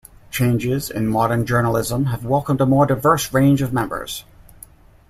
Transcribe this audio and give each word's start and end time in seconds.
Changes 0.31 0.89
in 0.89 1.05
modern 1.07 1.45
journalism 1.45 2.05
have 2.05 2.25
welcomed 2.25 2.59
a 2.59 2.65
more 2.65 2.87
diverse 2.87 3.31
range 3.31 3.61
of 3.61 3.71
members. 3.71 4.23